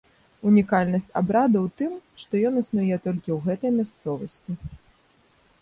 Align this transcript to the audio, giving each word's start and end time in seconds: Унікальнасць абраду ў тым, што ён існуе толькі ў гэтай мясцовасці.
Унікальнасць 0.51 1.05
абраду 1.21 1.57
ў 1.65 1.69
тым, 1.81 1.93
што 2.23 2.33
ён 2.51 2.59
існуе 2.63 2.95
толькі 3.05 3.29
ў 3.37 3.39
гэтай 3.51 3.71
мясцовасці. 3.79 4.51